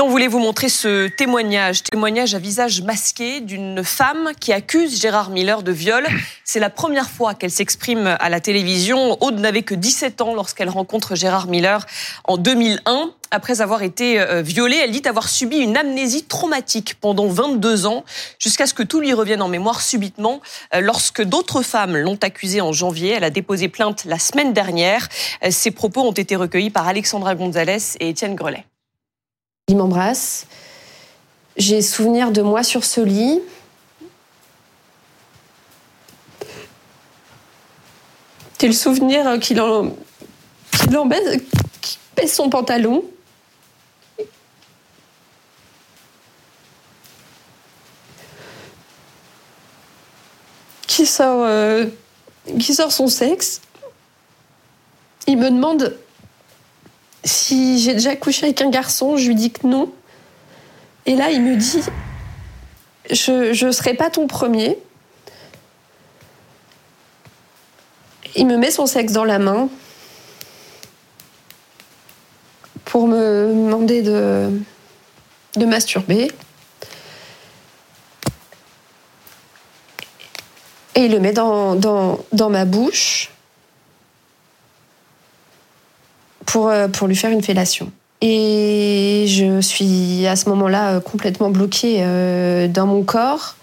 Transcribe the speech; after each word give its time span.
Et 0.00 0.02
on 0.02 0.08
voulait 0.08 0.28
vous 0.28 0.38
montrer 0.38 0.70
ce 0.70 1.08
témoignage, 1.08 1.82
témoignage 1.82 2.34
à 2.34 2.38
visage 2.38 2.80
masqué 2.80 3.42
d'une 3.42 3.84
femme 3.84 4.30
qui 4.40 4.50
accuse 4.50 4.98
Gérard 4.98 5.28
Miller 5.28 5.62
de 5.62 5.72
viol. 5.72 6.06
C'est 6.42 6.58
la 6.58 6.70
première 6.70 7.10
fois 7.10 7.34
qu'elle 7.34 7.50
s'exprime 7.50 8.16
à 8.18 8.30
la 8.30 8.40
télévision. 8.40 9.22
Aude 9.22 9.38
n'avait 9.38 9.60
que 9.60 9.74
17 9.74 10.22
ans 10.22 10.32
lorsqu'elle 10.32 10.70
rencontre 10.70 11.16
Gérard 11.16 11.48
Miller 11.48 11.84
en 12.24 12.38
2001. 12.38 13.10
Après 13.30 13.60
avoir 13.60 13.82
été 13.82 14.18
euh, 14.18 14.40
violée, 14.40 14.78
elle 14.82 14.90
dit 14.90 15.06
avoir 15.06 15.28
subi 15.28 15.58
une 15.58 15.76
amnésie 15.76 16.24
traumatique 16.24 16.94
pendant 16.98 17.28
22 17.28 17.84
ans, 17.84 18.06
jusqu'à 18.38 18.66
ce 18.66 18.72
que 18.72 18.82
tout 18.82 19.00
lui 19.00 19.12
revienne 19.12 19.42
en 19.42 19.48
mémoire 19.48 19.82
subitement. 19.82 20.40
Euh, 20.74 20.80
lorsque 20.80 21.22
d'autres 21.22 21.60
femmes 21.60 21.98
l'ont 21.98 22.18
accusée 22.22 22.62
en 22.62 22.72
janvier, 22.72 23.10
elle 23.10 23.24
a 23.24 23.30
déposé 23.30 23.68
plainte 23.68 24.06
la 24.06 24.18
semaine 24.18 24.54
dernière. 24.54 25.10
Euh, 25.44 25.50
ses 25.50 25.72
propos 25.72 26.00
ont 26.00 26.12
été 26.12 26.36
recueillis 26.36 26.70
par 26.70 26.88
Alexandra 26.88 27.34
Gonzalez 27.34 27.98
et 28.00 28.08
Étienne 28.08 28.34
Grelet. 28.34 28.64
M'embrasse. 29.76 30.46
J'ai 31.56 31.82
souvenir 31.82 32.30
de 32.30 32.42
moi 32.42 32.62
sur 32.62 32.84
ce 32.84 33.00
lit. 33.00 33.40
J'ai 38.60 38.66
le 38.66 38.74
souvenir 38.74 39.38
qu'il 39.40 39.60
en, 39.60 39.94
qu'il 40.72 40.96
en 40.98 41.06
baisse 41.06 41.40
son 42.26 42.50
pantalon. 42.50 43.04
Qui 50.86 51.06
sort, 51.06 51.44
euh, 51.44 51.86
qui 52.58 52.74
sort 52.74 52.92
son 52.92 53.08
sexe. 53.08 53.62
Il 55.26 55.38
me 55.38 55.50
demande 55.50 55.96
si 57.24 57.78
j'ai 57.78 57.94
déjà 57.94 58.16
couché 58.16 58.46
avec 58.46 58.60
un 58.62 58.70
garçon, 58.70 59.16
je 59.16 59.28
lui 59.28 59.34
dis 59.34 59.50
que 59.50 59.66
non. 59.66 59.92
Et 61.06 61.16
là, 61.16 61.30
il 61.30 61.42
me 61.42 61.56
dit 61.56 61.82
Je 63.10 63.66
ne 63.66 63.72
serai 63.72 63.94
pas 63.94 64.10
ton 64.10 64.26
premier. 64.26 64.78
Il 68.36 68.46
me 68.46 68.56
met 68.56 68.70
son 68.70 68.86
sexe 68.86 69.12
dans 69.12 69.24
la 69.24 69.38
main 69.38 69.68
pour 72.84 73.06
me 73.06 73.48
demander 73.48 74.02
de, 74.02 74.50
masturber. 75.58 76.30
Et 80.94 81.04
il 81.04 81.12
le 81.12 81.20
met 81.20 81.32
dans 81.32 82.50
ma 82.50 82.64
bouche. 82.64 83.30
Pour, 86.50 86.68
euh, 86.68 86.88
pour 86.88 87.06
lui 87.06 87.14
faire 87.14 87.30
une 87.30 87.42
fellation. 87.42 87.92
Et 88.20 89.24
je 89.28 89.60
suis 89.60 90.26
à 90.26 90.36
ce 90.36 90.48
moment-là 90.48 90.94
euh, 90.94 91.00
complètement 91.00 91.50
bloquée 91.50 91.98
euh, 92.00 92.66
dans 92.66 92.86
mon 92.86 93.02
corps. 93.02 93.56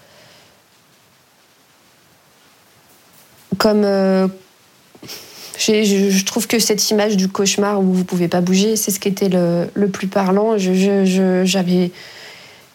Comme. 3.58 3.82
je, 3.82 6.24
trouve 6.24 6.46
que 6.46 6.58
cette 6.58 6.90
image 6.90 7.16
du 7.16 7.28
cauchemar 7.28 7.80
où 7.80 7.92
vous 7.92 8.04
pouvez 8.04 8.28
pas 8.28 8.40
bouger, 8.40 8.76
c'est 8.76 8.90
ce 8.90 9.00
qui 9.00 9.08
était 9.08 9.28
le, 9.28 9.68
le 9.74 9.88
plus 9.88 10.06
parlant. 10.06 10.56
Je, 10.56 10.72
je, 10.72 11.42
j'avais, 11.44 11.90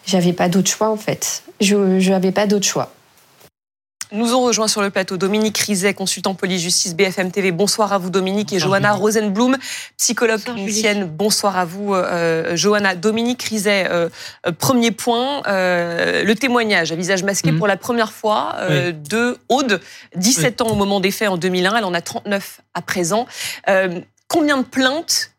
j'avais 0.06 0.34
pas 0.34 0.48
d'autre 0.48 0.70
choix 0.70 0.90
en 0.90 0.96
fait. 0.96 1.42
Je 1.60 1.76
n'avais 2.10 2.32
pas 2.32 2.46
d'autre 2.46 2.66
choix. 2.66 2.92
Nous 4.12 4.34
ont 4.34 4.42
rejoint 4.42 4.68
sur 4.68 4.82
le 4.82 4.90
plateau 4.90 5.16
Dominique 5.16 5.56
Rizet, 5.58 5.94
consultant 5.94 6.34
police-justice 6.34 6.94
BFM 6.94 7.30
TV. 7.30 7.52
Bonsoir 7.52 7.92
à 7.92 7.98
vous 7.98 8.10
Dominique 8.10 8.52
et 8.52 8.58
Johanna 8.58 8.92
Rosenblum, 8.92 9.56
psychologue 9.96 10.42
clinicienne. 10.42 11.04
Bonsoir 11.04 11.56
à 11.56 11.64
vous 11.64 11.94
euh, 11.94 12.54
Johanna. 12.56 12.94
Dominique 12.94 13.42
Rizet, 13.42 13.86
euh, 13.90 14.08
euh, 14.46 14.52
premier 14.52 14.90
point, 14.90 15.42
le 15.46 16.32
témoignage 16.34 16.92
à 16.92 16.96
visage 16.96 17.22
masqué 17.22 17.52
mhm. 17.52 17.58
pour 17.58 17.66
la 17.66 17.76
première 17.76 18.12
fois 18.12 18.56
de 18.70 19.38
Aude, 19.48 19.80
17 20.16 20.60
ans 20.60 20.68
au 20.68 20.74
moment 20.74 21.00
des 21.00 21.10
faits 21.10 21.28
en 21.28 21.36
2001, 21.36 21.76
elle 21.76 21.84
en 21.84 21.94
a 21.94 22.00
39 22.00 22.60
à 22.74 22.82
présent. 22.82 23.26
combien 24.28 24.58
de 24.58 24.64
plaintes 24.64 25.33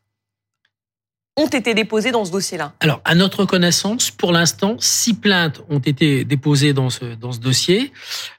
ont 1.38 1.48
été 1.48 1.74
déposées 1.74 2.12
dans 2.12 2.24
ce 2.24 2.32
dossier-là 2.32 2.74
Alors, 2.80 3.02
à 3.04 3.14
notre 3.14 3.46
connaissance, 3.46 4.10
pour 4.10 4.32
l'instant, 4.32 4.78
six 4.80 5.14
plaintes 5.14 5.62
ont 5.70 5.80
été 5.80 6.24
déposées 6.24 6.74
dans 6.74 6.90
ce, 6.90 7.16
dans 7.16 7.34
ce 7.34 7.40
dossier. 7.40 7.92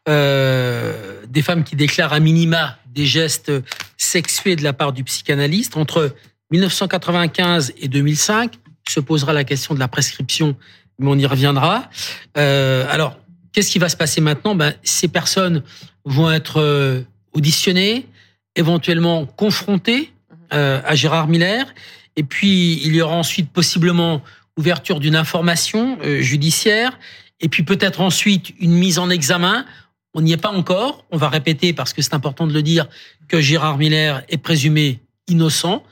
Euh, 0.08 1.22
des 1.28 1.42
femmes 1.42 1.62
qui 1.62 1.76
déclarent 1.76 2.14
à 2.14 2.20
minima 2.20 2.78
des 2.86 3.04
gestes 3.04 3.52
sexués 3.98 4.56
de 4.56 4.62
la 4.62 4.72
part 4.72 4.92
du 4.92 5.04
psychanalyste. 5.04 5.76
Entre 5.76 6.14
1995 6.50 7.74
et 7.78 7.88
2005, 7.88 8.54
se 8.88 9.00
posera 9.00 9.32
la 9.32 9.44
question 9.44 9.74
de 9.74 9.80
la 9.80 9.88
prescription, 9.88 10.56
mais 10.98 11.10
on 11.10 11.18
y 11.18 11.26
reviendra. 11.26 11.90
Euh, 12.36 12.86
alors, 12.90 13.18
qu'est-ce 13.52 13.70
qui 13.70 13.78
va 13.78 13.88
se 13.88 13.96
passer 13.96 14.20
maintenant? 14.20 14.54
Ben, 14.54 14.74
Ces 14.82 15.08
personnes 15.08 15.62
vont 16.04 16.30
être 16.30 16.60
euh, 16.60 17.02
auditionnées, 17.32 18.06
éventuellement 18.54 19.26
confrontées 19.26 20.12
euh, 20.52 20.80
à 20.84 20.94
Gérard 20.94 21.28
Miller 21.28 21.66
et 22.16 22.22
puis, 22.22 22.80
il 22.84 22.94
y 22.94 23.02
aura 23.02 23.14
ensuite 23.14 23.50
possiblement 23.50 24.22
ouverture 24.56 25.00
d'une 25.00 25.16
information 25.16 25.98
euh, 26.02 26.20
judiciaire. 26.20 26.98
Et 27.40 27.48
puis 27.48 27.62
peut-être 27.62 28.00
ensuite 28.00 28.54
une 28.58 28.72
mise 28.72 28.98
en 28.98 29.10
examen. 29.10 29.66
On 30.14 30.22
n'y 30.22 30.32
est 30.32 30.38
pas 30.38 30.50
encore. 30.50 31.04
On 31.10 31.18
va 31.18 31.28
répéter 31.28 31.74
parce 31.74 31.92
que 31.92 32.00
c'est 32.00 32.14
important 32.14 32.46
de 32.46 32.54
le 32.54 32.62
dire 32.62 32.88
que 33.28 33.40
Gérard 33.40 33.76
Miller 33.76 34.22
est 34.30 34.38
présumé 34.38 35.00
innocent. 35.28 35.84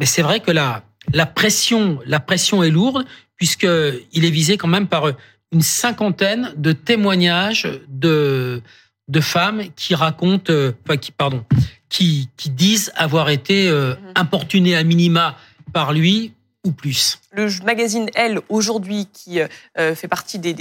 Mais 0.00 0.06
c'est 0.06 0.22
vrai 0.22 0.40
que 0.40 0.50
la, 0.50 0.82
la 1.12 1.26
pression, 1.26 2.00
la 2.04 2.18
pression 2.18 2.64
est 2.64 2.70
lourde 2.70 3.06
puisque 3.36 3.68
il 4.12 4.24
est 4.24 4.30
visé 4.30 4.56
quand 4.56 4.68
même 4.68 4.88
par 4.88 5.12
une 5.52 5.62
cinquantaine 5.62 6.52
de 6.56 6.72
témoignages 6.72 7.68
de 7.88 8.62
de 9.08 9.20
femmes 9.20 9.64
qui 9.74 9.96
racontent, 9.96 10.52
euh, 10.52 10.70
enfin 10.84 10.96
qui 10.96 11.10
pardon, 11.10 11.44
qui 11.88 12.28
qui 12.36 12.50
disent 12.50 12.92
avoir 12.94 13.28
été 13.28 13.68
euh, 13.68 13.94
mhm. 13.94 14.12
importunées 14.14 14.76
à 14.76 14.84
minima 14.84 15.36
par 15.72 15.92
lui 15.92 16.34
ou 16.64 16.72
plus. 16.72 17.20
Le 17.32 17.48
magazine 17.64 18.10
Elle, 18.16 18.40
aujourd'hui, 18.48 19.06
qui 19.12 19.40
euh, 19.40 19.94
fait 19.94 20.08
partie 20.08 20.40
des, 20.40 20.54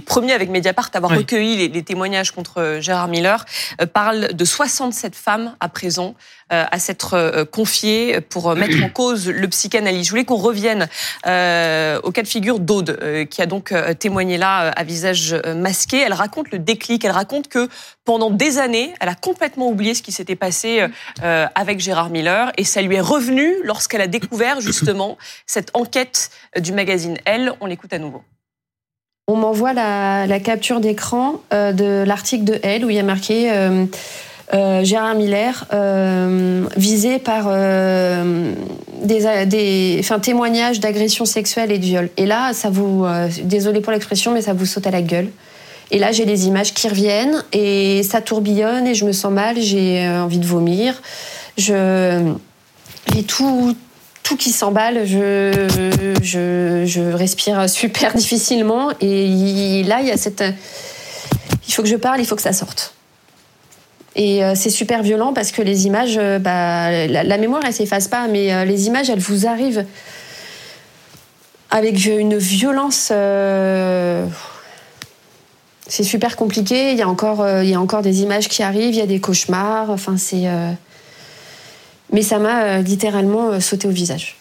premiers 0.00 0.32
avec 0.32 0.50
Mediapart 0.50 0.90
à 0.92 0.96
avoir 0.96 1.16
recueilli 1.16 1.68
les, 1.68 1.82
témoignages 1.84 2.32
contre 2.32 2.60
euh, 2.60 2.80
Gérard 2.80 3.06
Miller, 3.06 3.44
euh, 3.80 3.86
parle 3.86 4.34
de 4.34 4.44
67 4.44 5.14
femmes 5.14 5.54
à 5.60 5.68
présent 5.68 6.14
à 6.48 6.78
s'être 6.78 7.42
confiées 7.50 8.20
pour 8.20 8.54
mettre 8.54 8.80
en 8.84 8.88
cause 8.88 9.28
le 9.28 9.48
psychanalyse. 9.48 10.06
Je 10.06 10.10
voulais 10.10 10.24
qu'on 10.24 10.36
revienne 10.36 10.82
au 11.24 12.12
cas 12.12 12.22
de 12.22 12.28
figure 12.28 12.60
d'Aude, 12.60 13.26
qui 13.28 13.42
a 13.42 13.46
donc 13.46 13.74
témoigné 13.98 14.38
là 14.38 14.68
à 14.68 14.84
visage 14.84 15.34
masqué. 15.56 15.98
Elle 15.98 16.12
raconte 16.12 16.52
le 16.52 16.60
déclic, 16.60 17.04
elle 17.04 17.10
raconte 17.10 17.48
que 17.48 17.68
pendant 18.04 18.30
des 18.30 18.58
années, 18.58 18.94
elle 19.00 19.08
a 19.08 19.16
complètement 19.16 19.66
oublié 19.68 19.94
ce 19.94 20.02
qui 20.02 20.12
s'était 20.12 20.36
passé 20.36 20.86
avec 21.20 21.80
Gérard 21.80 22.10
Miller 22.10 22.52
et 22.56 22.62
ça 22.62 22.80
lui 22.80 22.94
est 22.94 23.00
revenu 23.00 23.52
lorsqu'elle 23.64 24.00
a 24.00 24.06
découvert 24.06 24.60
justement 24.60 25.18
cette 25.46 25.70
enquête 25.74 26.30
du 26.58 26.72
magazine 26.72 27.16
Elle. 27.24 27.52
On 27.60 27.66
l'écoute 27.66 27.92
à 27.92 27.98
nouveau. 27.98 28.22
On 29.28 29.34
m'envoie 29.34 29.72
la, 29.72 30.38
capture 30.38 30.78
d'écran 30.78 31.40
euh, 31.52 31.72
de 31.72 32.04
l'article 32.06 32.44
de 32.44 32.60
Elle 32.62 32.84
où 32.84 32.90
il 32.90 32.96
y 32.96 33.00
a 33.00 33.02
marqué 33.02 33.50
euh, 33.50 33.84
euh, 34.54 34.84
Gérard 34.84 35.16
Miller 35.16 35.66
visé 36.76 37.18
par 37.18 37.50
des, 39.02 40.00
témoignages 40.22 40.78
d'agression 40.78 41.24
sexuelle 41.24 41.72
et 41.72 41.78
de 41.78 41.84
viol. 41.84 42.08
Et 42.16 42.24
là, 42.24 42.52
ça 42.52 42.70
vous, 42.70 43.04
désolé 43.42 43.80
pour 43.80 43.90
l'expression, 43.90 44.32
mais 44.32 44.42
ça 44.42 44.52
vous 44.52 44.64
saute 44.66 44.86
à 44.86 44.92
la 44.92 45.02
gueule. 45.02 45.30
Et 45.90 45.98
là, 45.98 46.12
j'ai 46.12 46.24
les 46.24 46.46
images 46.46 46.72
qui 46.72 46.88
reviennent 46.88 47.42
et 47.52 48.04
ça 48.04 48.20
tourbillonne 48.20 48.86
et 48.86 48.94
je 48.94 49.04
me 49.04 49.12
sens 49.12 49.32
mal, 49.32 49.56
j'ai 49.58 50.08
envie 50.08 50.38
de 50.38 50.46
vomir. 50.46 51.02
J'ai 51.56 52.20
tout, 53.26 53.74
tout 54.26 54.36
qui 54.36 54.50
s'emballe, 54.50 55.06
je, 55.06 55.68
je, 56.20 57.12
respire 57.12 57.70
super 57.70 58.12
difficilement. 58.16 58.90
Et 59.00 59.84
là, 59.84 60.00
il 60.00 60.08
y 60.08 60.10
a 60.10 60.16
cette. 60.16 60.42
Il 61.68 61.72
faut 61.72 61.82
que 61.82 61.88
je 61.88 61.94
parle, 61.94 62.18
il 62.18 62.26
faut 62.26 62.34
que 62.34 62.42
ça 62.42 62.52
sorte. 62.52 62.94
Et 64.16 64.42
euh, 64.42 64.54
c'est 64.56 64.70
super 64.70 65.02
violent 65.02 65.32
parce 65.32 65.52
que 65.52 65.62
les 65.62 65.86
images, 65.86 66.16
euh, 66.18 66.40
bah, 66.40 67.06
la, 67.06 67.38
mémoire, 67.38 67.62
elle 67.64 67.72
s'efface 67.72 68.08
pas, 68.08 68.26
mais 68.26 68.52
euh, 68.52 68.64
les 68.64 68.88
images, 68.88 69.10
elles 69.10 69.20
vous 69.20 69.46
arrivent 69.46 69.84
avec 71.70 72.04
une 72.04 72.36
violence. 72.36 73.12
c'est 75.86 76.02
super 76.02 76.34
compliqué. 76.36 76.90
Il 76.90 76.98
y 76.98 77.02
a 77.02 77.08
encore, 77.08 77.46
il 77.62 77.68
y 77.68 77.74
a 77.74 77.80
encore 77.80 78.02
des 78.02 78.22
images 78.22 78.48
qui 78.48 78.64
arrivent, 78.64 78.94
il 78.94 78.98
y 78.98 79.02
a 79.02 79.06
des 79.06 79.20
cauchemars. 79.20 79.90
Enfin, 79.90 80.16
c'est. 80.16 80.46
Mais 82.16 82.22
ça 82.22 82.38
m'a 82.38 82.62
euh, 82.62 82.78
littéralement 82.80 83.50
euh, 83.50 83.60
sauté 83.60 83.86
au 83.86 83.90
visage. 83.90 84.36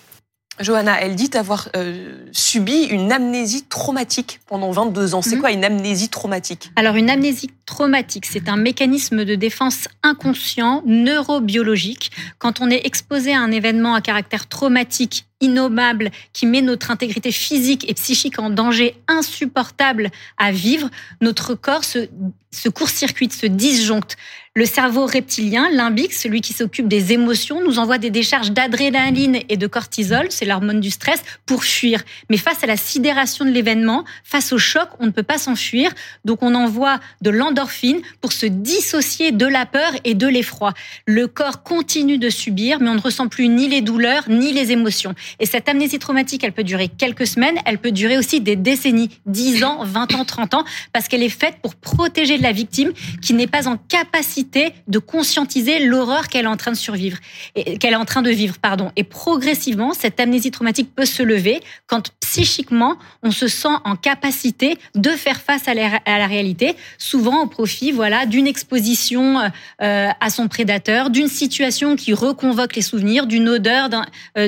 Johanna, 0.61 0.97
elle 1.01 1.15
dit 1.15 1.29
avoir 1.33 1.67
euh, 1.75 2.23
subi 2.31 2.83
une 2.85 3.11
amnésie 3.11 3.63
traumatique 3.63 4.39
pendant 4.47 4.71
22 4.71 5.13
ans. 5.13 5.21
C'est 5.21 5.35
mhm. 5.35 5.41
quoi 5.41 5.51
une 5.51 5.65
amnésie 5.65 6.07
traumatique? 6.07 6.71
Alors 6.77 6.95
une 6.95 7.09
amnésie 7.09 7.51
traumatique, 7.65 8.27
c'est 8.27 8.47
un 8.47 8.55
mécanisme 8.55 9.25
de 9.25 9.35
défense 9.35 9.89
inconscient, 10.03 10.83
neurobiologique. 10.85 12.11
Quand 12.39 12.61
on 12.61 12.69
est 12.69 12.85
exposé 12.85 13.33
à 13.33 13.41
un 13.41 13.51
événement 13.51 13.93
à 13.93 13.99
caractère 13.99 14.47
traumatique 14.47 15.25
innommable 15.45 16.11
qui 16.33 16.45
met 16.45 16.61
notre 16.61 16.91
intégrité 16.91 17.31
physique 17.31 17.89
et 17.89 17.93
psychique 17.93 18.39
en 18.39 18.49
danger 18.49 18.95
insupportable 19.07 20.11
à 20.37 20.51
vivre, 20.51 20.89
notre 21.21 21.55
corps 21.55 21.83
se, 21.83 22.09
se 22.51 22.69
court-circuite, 22.69 23.33
se 23.33 23.45
disjoncte. 23.45 24.17
Le 24.57 24.65
cerveau 24.65 25.05
reptilien, 25.05 25.69
limbique, 25.69 26.13
celui 26.13 26.39
qui 26.39 26.53
s'occupe 26.53 26.87
des 26.87 27.11
émotions, 27.11 27.61
nous 27.61 27.77
envoie 27.77 27.97
des 27.97 28.09
décharges 28.09 28.51
d'adrénaline 28.51 29.39
et 29.49 29.57
de 29.57 29.67
cortisol, 29.67 30.27
c'est 30.29 30.45
l'hormone 30.45 30.79
du 30.79 30.91
stress, 30.91 31.21
pour 31.45 31.65
fuir. 31.65 32.01
Mais 32.29 32.37
face 32.37 32.63
à 32.63 32.67
la 32.67 32.77
sidération 32.77 33.43
de 33.43 33.49
l'événement, 33.49 34.05
face 34.23 34.53
au 34.53 34.57
choc, 34.57 34.87
on 34.99 35.07
ne 35.07 35.11
peut 35.11 35.23
pas 35.23 35.37
s'enfuir. 35.37 35.91
Donc 36.23 36.41
on 36.41 36.55
envoie 36.55 37.01
de 37.21 37.31
l'endorphine 37.31 37.99
pour 38.21 38.31
se 38.31 38.45
dissocier 38.45 39.33
de 39.33 39.45
la 39.45 39.65
peur 39.65 39.91
et 40.05 40.13
de 40.13 40.27
l'effroi. 40.27 40.73
Le 41.05 41.27
corps 41.27 41.61
continue 41.63 42.17
de 42.17 42.29
subir, 42.29 42.79
mais 42.79 42.89
on 42.89 42.95
ne 42.95 43.01
ressent 43.01 43.27
plus 43.27 43.49
ni 43.49 43.67
les 43.67 43.81
douleurs 43.81 44.23
ni 44.29 44.53
les 44.53 44.71
émotions. 44.71 45.15
Et 45.39 45.45
cette 45.45 45.69
amnésie 45.69 45.99
traumatique, 45.99 46.43
elle 46.43 46.51
peut 46.51 46.63
durer 46.63 46.87
quelques 46.87 47.27
semaines, 47.27 47.57
elle 47.65 47.77
peut 47.77 47.91
durer 47.91 48.17
aussi 48.17 48.41
des 48.41 48.55
décennies, 48.55 49.09
10 49.25 49.63
ans, 49.63 49.83
20 49.83 50.15
ans, 50.15 50.25
30 50.25 50.53
ans, 50.53 50.65
parce 50.93 51.07
qu'elle 51.07 51.23
est 51.23 51.29
faite 51.29 51.55
pour 51.61 51.75
protéger 51.75 52.37
la 52.37 52.51
victime 52.51 52.91
qui 53.21 53.33
n'est 53.33 53.47
pas 53.47 53.67
en 53.67 53.77
capacité 53.77 54.73
de 54.87 54.99
conscientiser 54.99 55.79
l'horreur 55.79 56.27
qu'elle 56.27 56.45
est 56.45 56.49
en 56.49 56.57
train 56.57 56.71
de 56.71 56.77
survivre. 56.77 57.17
Qu'elle 57.55 57.93
est 57.93 57.97
en 57.97 58.05
train 58.05 58.21
de 58.21 58.31
vivre, 58.31 58.55
pardon. 58.59 58.91
Et 58.95 59.03
progressivement, 59.03 59.93
cette 59.93 60.19
amnésie 60.19 60.51
traumatique 60.51 60.93
peut 60.95 61.05
se 61.05 61.23
lever 61.23 61.61
quand 61.87 62.11
psychiquement 62.19 62.97
on 63.23 63.31
se 63.31 63.47
sent 63.47 63.67
en 63.83 63.95
capacité 63.95 64.77
de 64.95 65.09
faire 65.11 65.41
face 65.41 65.67
à 65.67 65.73
la, 65.73 66.27
réalité, 66.27 66.75
souvent 66.97 67.43
au 67.43 67.47
profit, 67.47 67.91
voilà, 67.91 68.25
d'une 68.25 68.47
exposition 68.47 69.39
euh, 69.81 70.09
à 70.19 70.29
son 70.29 70.47
prédateur, 70.47 71.09
d'une 71.09 71.27
situation 71.27 71.95
qui 71.95 72.13
reconvoque 72.13 72.75
les 72.75 72.81
souvenirs, 72.81 73.27
d'une 73.27 73.49
odeur, 73.49 73.89
euh, 74.37 74.47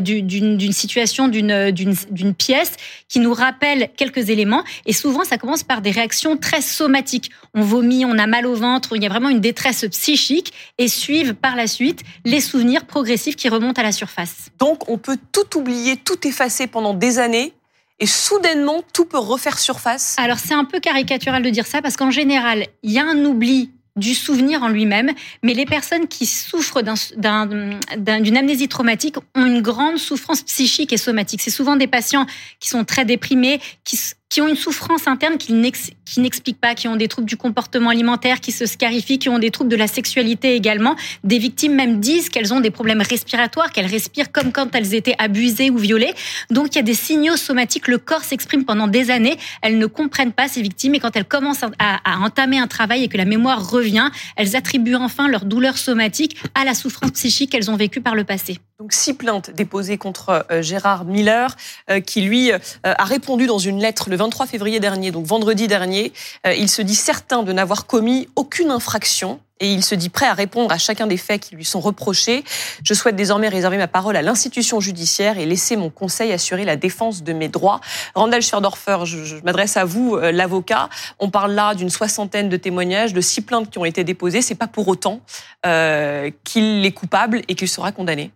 d'une 0.67 0.73
situation, 0.73 1.29
d'une 1.29 2.33
pièce 2.33 2.73
qui 3.07 3.19
nous 3.19 3.33
rappelle 3.33 3.89
quelques 3.95 4.29
éléments. 4.29 4.63
Et 4.85 4.91
souvent, 4.91 5.23
ça 5.23 5.37
commence 5.37 5.63
par 5.63 5.81
des 5.81 5.91
réactions 5.91 6.35
très 6.35 6.61
somatiques. 6.61 7.31
On 7.53 7.61
vomit, 7.61 8.03
on 8.03 8.17
a 8.17 8.27
mal 8.27 8.45
au 8.45 8.53
ventre, 8.53 8.97
il 8.97 9.03
y 9.03 9.05
a 9.05 9.09
vraiment 9.09 9.29
une 9.29 9.39
détresse 9.39 9.85
psychique 9.89 10.51
et 10.77 10.89
suivent 10.89 11.35
par 11.35 11.55
la 11.55 11.67
suite 11.67 12.01
les 12.25 12.41
souvenirs 12.41 12.85
progressifs 12.85 13.37
qui 13.37 13.47
remontent 13.47 13.79
à 13.81 13.83
la 13.83 13.93
surface. 13.93 14.49
Donc 14.59 14.89
on 14.89 14.97
peut 14.97 15.17
tout 15.31 15.57
oublier, 15.57 15.95
tout 15.95 16.27
effacer 16.27 16.67
pendant 16.67 16.93
des 16.93 17.17
années 17.17 17.53
et 17.99 18.05
soudainement 18.05 18.83
tout 18.93 19.05
peut 19.05 19.17
refaire 19.17 19.57
surface 19.57 20.15
Alors 20.19 20.37
c'est 20.37 20.53
un 20.53 20.65
peu 20.65 20.79
caricatural 20.79 21.41
de 21.41 21.49
dire 21.49 21.65
ça 21.65 21.81
parce 21.81 21.95
qu'en 21.95 22.11
général, 22.11 22.67
il 22.83 22.91
y 22.91 22.99
a 22.99 23.05
un 23.05 23.23
oubli 23.23 23.71
du 23.97 24.15
souvenir 24.15 24.63
en 24.63 24.69
lui-même, 24.69 25.11
mais 25.43 25.53
les 25.53 25.65
personnes 25.65 26.07
qui 26.07 26.25
souffrent 26.25 26.81
d'une 26.81 28.37
amnésie 28.37 28.67
traumatique 28.67 29.17
ont 29.35 29.45
une 29.45 29.61
grande 29.61 29.97
souffrance 29.97 30.43
psychique 30.43 30.93
et 30.93 30.97
somatique. 30.97 31.41
C'est 31.41 31.51
souvent 31.51 31.75
des 31.75 31.87
patients 31.87 32.25
qui 32.59 32.69
sont 32.69 32.85
très 32.85 33.05
déprimés, 33.05 33.59
qui, 33.83 33.97
qui 34.29 34.41
ont 34.41 34.47
une 34.47 34.55
souffrance 34.55 35.07
interne 35.07 35.37
qui 35.37 35.53
n'expliquent 35.53 36.59
pas, 36.59 36.75
qui 36.75 36.87
ont 36.87 36.95
des 36.95 37.07
troubles 37.07 37.27
du 37.27 37.37
comportement 37.37 37.89
alimentaire, 37.89 38.41
qui 38.41 38.51
se 38.51 38.65
scarifient, 38.65 39.19
qui 39.19 39.29
ont 39.29 39.39
des 39.39 39.51
troubles 39.51 39.69
de 39.69 39.75
la 39.75 39.87
sexualité 39.87 40.55
également. 40.55 40.95
Des 41.23 41.37
victimes 41.39 41.75
même 41.75 41.99
disent 41.99 42.29
qu'elles 42.29 42.53
ont 42.53 42.59
des 42.59 42.71
problèmes 42.71 43.01
respiratoires, 43.01 43.71
qu'elles 43.71 43.87
respirent 43.87 44.31
comme 44.31 44.51
quand 44.51 44.75
elles 44.75 44.93
étaient 44.93 45.15
abusées 45.17 45.69
ou 45.69 45.77
violées. 45.77 46.13
Donc 46.49 46.67
il 46.73 46.75
y 46.75 46.79
a 46.79 46.83
des 46.83 46.93
signaux 46.93 47.37
somatiques, 47.37 47.87
le 47.87 47.97
corps 47.97 48.23
s'exprime 48.23 48.65
pendant 48.65 48.87
des 48.87 49.11
années, 49.11 49.37
elles 49.61 49.77
ne 49.77 49.85
comprennent 49.85 50.33
pas 50.33 50.47
ces 50.47 50.61
victimes 50.61 50.95
et 50.95 50.99
quand 50.99 51.15
elles 51.15 51.25
commencent 51.25 51.63
à, 51.63 51.69
à 51.79 52.19
entamer 52.19 52.59
un 52.59 52.67
travail 52.67 53.03
et 53.03 53.07
que 53.07 53.17
la 53.17 53.25
mémoire 53.25 53.69
revient, 53.69 54.09
elles 54.35 54.55
attribuent 54.55 54.95
enfin 54.95 55.27
leur 55.27 55.45
douleur 55.45 55.77
somatique 55.77 56.37
à 56.53 56.65
la 56.65 56.73
souffrance 56.73 57.11
psychique 57.11 57.51
qu'elles 57.51 57.71
ont 57.71 57.77
vécue 57.77 58.01
par 58.01 58.15
le 58.15 58.23
passé. 58.23 58.59
Donc 58.79 58.93
six 58.93 59.15
plaintes 59.15 59.49
déposées 59.49 59.97
contre 59.97 60.45
euh, 60.51 60.61
Gérard 60.61 61.03
Miller, 61.03 61.55
euh, 61.89 61.99
qui 61.99 62.21
lui 62.21 62.51
euh, 62.51 62.59
a 62.83 63.05
répondu 63.05 63.47
dans 63.47 63.57
une 63.57 63.79
lettre 63.79 64.07
le 64.11 64.15
23 64.15 64.45
février 64.45 64.79
dernier, 64.79 65.09
donc 65.09 65.25
vendredi 65.25 65.67
dernier. 65.67 66.13
il 66.45 66.69
se 66.69 66.83
dit 66.83 66.93
certain 66.93 67.41
de 67.41 67.51
n'avoir 67.51 67.87
commis 67.87 68.29
aucune 68.35 68.69
infraction 68.69 69.39
et 69.59 69.73
il 69.73 69.83
se 69.83 69.95
dit 69.95 70.09
prêt 70.09 70.27
à 70.27 70.35
répondre 70.35 70.71
à 70.71 70.77
chacun 70.77 71.07
des 71.07 71.17
faits 71.17 71.41
qui 71.41 71.55
lui 71.55 71.65
sont 71.65 71.79
reprochés. 71.79 72.43
Je 72.83 72.93
souhaite 72.93 73.15
désormais 73.15 73.49
réserver 73.49 73.77
ma 73.77 73.87
parole 73.87 74.15
à 74.15 74.21
l'institution 74.21 74.79
judiciaire 74.79 75.39
et 75.39 75.47
laisser 75.47 75.75
mon 75.75 75.89
conseil 75.89 76.31
assurer 76.31 76.63
la 76.63 76.75
défense 76.75 77.23
de 77.23 77.33
mes 77.33 77.47
droits. 77.47 77.81
Randall 78.13 78.43
Scherdorfer, 78.43 79.05
je, 79.05 79.43
m'adresse 79.43 79.75
à 79.75 79.85
vous, 79.85 80.17
l'avocat. 80.17 80.89
On 81.17 81.31
parle 81.31 81.53
là 81.53 81.73
d'une 81.73 81.89
soixantaine 81.89 82.47
de 82.47 82.57
témoignages, 82.57 83.13
de 83.13 83.21
six 83.21 83.41
plaintes 83.41 83.71
qui 83.71 83.79
ont 83.79 83.85
été 83.85 84.03
déposées. 84.03 84.43
C'est 84.43 84.53
pas 84.53 84.67
pour 84.67 84.87
autant 84.87 85.21
qu'il 85.63 86.85
est 86.85 86.93
coupable 86.93 87.41
et 87.47 87.55
qu'il 87.55 87.67
sera 87.67 87.91
condamné. 87.91 88.31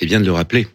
C'est 0.00 0.06
bien 0.06 0.18
de 0.18 0.24
le 0.24 0.32
rappeler. 0.32 0.66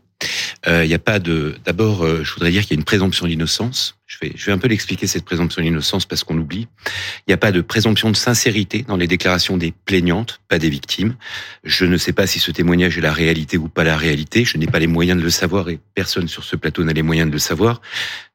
Il 0.68 0.72
euh, 0.72 0.86
n'y 0.86 0.94
a 0.94 1.00
pas 1.00 1.18
de. 1.18 1.56
D'abord, 1.66 2.06
euh, 2.06 2.24
je 2.24 2.32
voudrais 2.32 2.52
dire 2.52 2.62
qu'il 2.62 2.76
y 2.76 2.78
a 2.78 2.80
une 2.80 2.86
présomption 2.86 3.26
d'innocence. 3.26 3.98
Je 4.06 4.20
vais, 4.22 4.52
un 4.52 4.60
peu 4.60 4.68
l'expliquer 4.68 5.08
cette 5.08 5.26
présomption 5.26 5.64
d'innocence 5.64 6.06
parce 6.06 6.24
qu'on 6.24 6.38
oublie. 6.38 6.68
Il 6.86 7.30
n'y 7.30 7.34
a 7.34 7.38
pas 7.38 7.52
de 7.52 7.62
présomption 7.62 8.12
de 8.12 8.16
sincérité 8.16 8.86
dans 8.88 8.98
les 8.98 9.08
déclarations 9.08 9.58
des 9.58 9.74
plaignantes, 9.86 10.42
pas 10.48 10.60
des 10.60 10.70
victimes. 10.70 11.16
Je 11.64 11.86
ne 11.86 11.98
sais 11.98 12.14
pas 12.14 12.28
si 12.28 12.38
ce 12.38 12.52
témoignage 12.52 13.00
est 13.00 13.02
la 13.02 13.14
réalité 13.14 13.58
ou 13.58 13.68
pas 13.68 13.84
la 13.84 13.98
réalité. 13.98 14.46
Je 14.46 14.60
n'ai 14.60 14.68
pas 14.68 14.78
les 14.78 14.86
moyens 14.86 15.18
de 15.18 15.24
le 15.24 15.32
savoir 15.32 15.70
et 15.70 15.80
personne 15.96 16.28
sur 16.28 16.44
ce 16.44 16.56
plateau 16.56 16.84
n'a 16.84 16.94
les 16.94 17.02
moyens 17.02 17.28
de 17.28 17.34
le 17.34 17.40
savoir. 17.40 17.82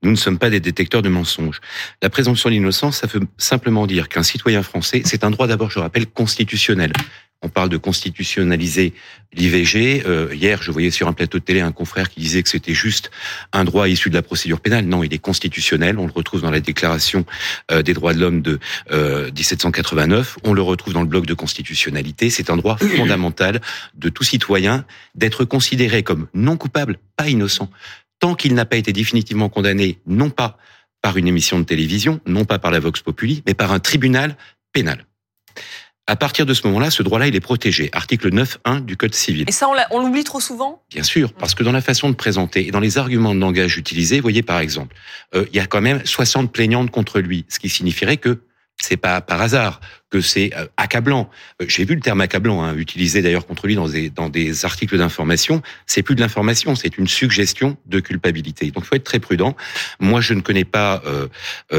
Nous 0.03 0.11
ne 0.11 0.17
sommes 0.17 0.39
pas 0.39 0.51
des 0.51 0.59
détecteurs 0.59 1.03
de 1.03 1.09
mensonges. 1.09 1.61
La 2.03 2.11
présomption 2.11 2.51
d'innocence, 2.51 2.99
ça 2.99 3.07
veut 3.07 3.21
simplement 3.39 3.87
dire 3.87 4.09
qu'un 4.09 4.25
citoyen 4.25 4.65
français, 4.65 5.03
c'est 5.05 5.23
un 5.23 5.31
droit 5.31 5.47
d'abord, 5.47 5.71
je 5.71 5.79
rappelle, 5.79 6.07
constitutionnel. 6.07 6.93
On 7.43 7.49
parle 7.49 7.71
de 7.71 7.79
constitutionnaliser 7.79 8.93
l'IVG. 9.33 10.03
Euh, 10.07 10.29
hier, 10.35 10.63
je 10.63 10.71
voyais 10.71 10.91
sur 10.91 11.09
un 11.09 11.15
plateau 11.15 11.39
de 11.39 11.45
télé 11.45 11.61
un 11.61 11.73
confrère 11.73 12.11
qui 12.11 12.21
disait 12.21 12.43
que 12.43 12.51
c'était 12.51 12.75
juste 12.75 13.11
un 13.53 13.65
droit 13.65 13.89
issu 13.89 14.11
de 14.11 14.15
la 14.15 14.21
procédure 14.21 14.61
pénale. 14.61 14.85
Non, 14.85 15.03
il 15.03 15.15
est 15.15 15.19
constitutionnel. 15.19 15.99
On 15.99 16.07
le 16.07 16.13
retrouve 16.13 16.43
dans 16.43 16.51
la 16.51 16.61
Déclaration 16.61 17.25
euh, 17.71 17.81
des 17.81 17.95
droits 17.95 18.13
de 18.13 18.21
l'homme 18.21 18.43
de 18.43 18.61
1789. 18.91 20.37
Euh, 20.37 20.41
On 20.51 20.53
le 20.53 20.61
retrouve 20.61 20.93
dans 20.93 21.01
le 21.01 21.07
bloc 21.07 21.25
de 21.25 21.33
constitutionnalité. 21.33 22.29
C'est 22.29 22.51
un 22.51 22.59
droit 22.59 22.77
fondamental 22.97 23.63
de 23.95 24.11
tout 24.11 24.25
citoyen 24.25 24.85
d'être 25.15 25.47
considéré 25.47 26.03
comme 26.03 26.29
non 26.35 26.59
coupable, 26.59 26.99
pas 27.17 27.29
innocent, 27.29 27.71
tant 28.19 28.35
qu'il 28.35 28.53
n'a 28.53 28.67
pas 28.67 28.77
été 28.77 28.93
définitivement 28.93 29.49
condamné, 29.49 29.99
non 30.07 30.29
pas 30.29 30.59
par 31.01 31.17
une 31.17 31.27
émission 31.27 31.59
de 31.59 31.65
télévision, 31.65 32.21
non 32.27 32.45
pas 32.45 32.59
par 32.59 32.71
la 32.71 32.81
Vox 32.81 33.01
Populi, 33.01 33.43
mais 33.47 33.55
par 33.55 33.73
un 33.73 33.79
tribunal 33.79 34.37
pénal. 34.75 35.07
À 36.11 36.17
partir 36.17 36.45
de 36.45 36.55
ce 36.55 36.67
moment-là, 36.67 36.91
ce 36.91 37.05
droit-là, 37.05 37.29
il 37.29 37.37
est 37.37 37.41
protégé. 37.41 37.89
Article 37.93 38.33
9.1 38.33 38.85
du 38.85 38.97
Code 38.97 39.15
civil. 39.15 39.45
Et 39.47 39.53
ça, 39.53 39.69
on 39.93 40.01
l'oublie 40.01 40.25
trop 40.25 40.41
souvent? 40.41 40.83
Bien 40.91 41.05
sûr, 41.05 41.33
parce 41.33 41.55
que 41.55 41.63
dans 41.63 41.71
la 41.71 41.81
façon 41.81 42.11
de 42.11 42.17
présenter 42.17 42.67
et 42.67 42.73
dans 42.73 42.81
les 42.81 42.99
arguments 42.99 43.33
de 43.33 43.39
langage 43.39 43.77
utilisés, 43.79 44.19
voyez 44.19 44.43
par 44.43 44.59
exemple, 44.59 44.97
euh, 45.37 45.47
il 45.53 45.57
y 45.57 45.61
a 45.61 45.67
quand 45.67 45.81
même 45.81 46.05
60 46.05 46.51
plaignantes 46.51 46.91
contre 46.91 47.21
lui, 47.21 47.45
ce 47.49 47.61
qui 47.61 47.69
signifierait 47.69 48.17
que 48.17 48.41
c'est 48.81 48.97
pas 48.97 49.21
par 49.21 49.41
hasard 49.41 49.81
que 50.11 50.21
c'est 50.21 50.53
euh, 50.57 50.67
accablant. 50.77 51.31
Euh, 51.63 51.67
j'ai 51.69 51.85
vu 51.85 51.95
le 51.95 52.01
terme 52.01 52.21
accablant 52.21 52.63
hein, 52.63 52.75
utilisé 52.75 53.23
d'ailleurs 53.23 53.47
contre 53.47 53.67
lui 53.67 53.77
dans 53.77 53.89
des, 53.89 54.11
dans 54.11 54.29
des 54.29 54.65
articles 54.65 54.99
d'information. 54.99 55.63
C'est 55.87 56.03
plus 56.03 56.15
de 56.15 56.21
l'information, 56.21 56.75
c'est 56.75 56.99
une 56.99 57.07
suggestion 57.07 57.77
de 57.87 58.01
culpabilité. 58.01 58.71
Donc 58.71 58.85
il 58.85 58.87
faut 58.87 58.97
être 58.97 59.05
très 59.05 59.21
prudent. 59.21 59.57
Moi, 60.01 60.21
je 60.21 60.35
ne 60.35 60.41
connais 60.41 60.65
pas 60.65 61.03
euh, 61.07 61.29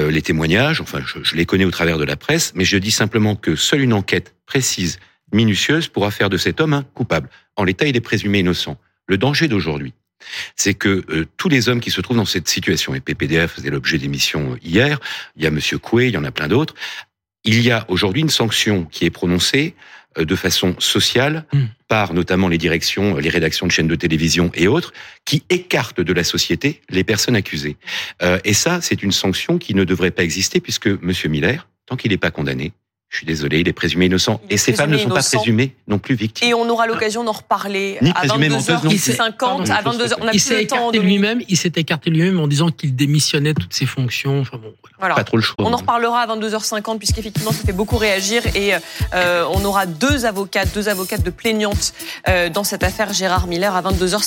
les 0.10 0.22
témoignages, 0.22 0.82
enfin 0.82 1.00
je, 1.06 1.24
je 1.24 1.36
les 1.36 1.46
connais 1.46 1.66
au 1.66 1.72
travers 1.72 1.98
de 1.98 2.06
la 2.06 2.16
presse, 2.16 2.54
mais 2.56 2.66
je 2.66 2.78
dis 2.78 2.92
simplement 2.92 3.36
que 3.36 3.56
seule 3.56 3.82
une 3.82 3.94
enquête 3.94 4.34
précise, 4.46 5.00
minutieuse, 5.34 5.88
pourra 5.88 6.12
faire 6.12 6.30
de 6.30 6.38
cet 6.38 6.62
homme 6.62 6.74
un 6.74 6.84
coupable. 6.84 7.30
En 7.56 7.64
l'état, 7.64 7.86
il 7.86 7.96
est 7.96 8.02
présumé 8.02 8.40
innocent. 8.40 8.78
Le 9.08 9.18
danger 9.18 9.48
d'aujourd'hui, 9.48 9.94
c'est 10.56 10.74
que 10.74 11.04
euh, 11.10 11.26
tous 11.38 11.50
les 11.50 11.70
hommes 11.70 11.80
qui 11.80 11.92
se 11.92 12.02
trouvent 12.02 12.18
dans 12.18 12.26
cette 12.26 12.48
situation, 12.48 12.94
et 12.96 13.00
PPDF 13.00 13.54
faisait 13.54 13.70
l'objet 13.70 13.98
d'émissions 13.98 14.58
hier, 14.64 15.00
il 15.36 15.44
y 15.44 15.48
a 15.48 15.52
Monsieur 15.52 15.78
Coué, 15.78 16.08
il 16.08 16.14
y 16.14 16.18
en 16.18 16.24
a 16.24 16.32
plein 16.32 16.48
d'autres, 16.48 16.76
il 17.44 17.62
y 17.62 17.72
a 17.72 17.86
aujourd'hui 17.88 18.22
une 18.22 18.30
sanction 18.30 18.86
qui 18.86 19.06
est 19.06 19.10
prononcée 19.10 19.76
euh, 20.18 20.26
de 20.26 20.36
façon 20.36 20.76
sociale 20.80 21.46
hmm. 21.54 21.66
par 21.88 22.14
notamment 22.14 22.48
les 22.48 22.58
directions, 22.58 23.18
les 23.18 23.30
rédactions 23.30 23.66
de 23.66 23.72
chaînes 23.72 23.88
de 23.88 23.96
télévision 23.96 24.52
et 24.54 24.68
autres, 24.68 24.94
qui 25.26 25.44
écartent 25.50 26.02
de 26.02 26.14
la 26.14 26.24
société 26.24 26.82
les 26.90 27.04
personnes 27.04 27.36
accusées. 27.36 27.78
Euh, 28.22 28.38
et 28.44 28.54
ça, 28.54 28.82
c'est 28.82 29.04
une 29.04 29.14
sanction 29.14 29.58
qui 29.58 29.74
ne 29.74 29.84
devrait 29.84 30.12
pas 30.12 30.24
exister 30.24 30.60
puisque 30.60 30.88
Monsieur 30.88 31.30
Miller, 31.30 31.68
tant 31.86 31.96
qu'il 31.96 32.12
n'est 32.12 32.18
pas 32.18 32.32
condamné, 32.32 32.74
je 33.12 33.18
suis 33.18 33.26
désolé, 33.26 33.60
il 33.60 33.68
est 33.68 33.74
présumé 33.74 34.06
innocent. 34.06 34.40
et 34.50 34.56
ces 34.56 34.72
femmes 34.72 34.90
ne 34.90 34.98
sont 34.98 35.10
pas 35.10 35.22
présumées 35.22 35.76
non 35.86 36.00
plus 36.00 36.16
victimes. 36.16 36.48
Et 36.48 36.54
on 36.54 36.68
aura 36.70 36.88
l'occasion 36.88 37.26
d'en 37.26 37.34
reparler 37.34 37.98
à 38.16 38.26
22h50, 38.26 39.70
à 39.70 39.82
22h. 39.84 40.14
On 40.22 40.28
a 40.28 40.32
il 40.32 40.40
s'est 40.40 40.64
écarté 40.64 41.00
lui-même, 41.00 41.42
il 41.50 41.58
s'est 41.58 41.74
écarté 41.76 42.10
lui-même 42.10 42.40
en 42.40 42.48
disant 42.48 42.70
qu'il 42.70 42.96
démissionnait 42.96 43.54
toutes 43.54 43.74
ses 43.74 43.86
fonctions. 43.86 44.40
Enfin 44.40 44.58
bon, 44.58 44.74
voilà. 44.98 45.16
Pas 45.16 45.26
trop 45.26 45.36
le 45.36 45.44
choix. 45.44 45.58
On 45.60 45.74
en 45.74 45.78
reparlera 45.78 46.22
à 46.22 46.28
22h50 46.38 47.00
puisqu'effectivement 47.00 47.52
ça 47.52 47.66
fait 47.66 47.74
beaucoup 47.74 47.98
réagir 47.98 48.44
et 48.56 48.76
euh, 49.14 49.46
on 49.52 49.66
aura 49.66 49.86
deux 49.86 50.26
avocates, 50.26 50.74
deux 50.74 50.88
avocates 50.88 51.24
de 51.24 51.32
plaignantes 51.32 51.94
euh, 52.30 52.48
dans 52.48 52.64
cette 52.64 52.84
affaire 52.84 53.12
Gérard 53.12 53.48
Miller 53.48 53.76
à 53.76 53.82
22h50. 53.82 54.22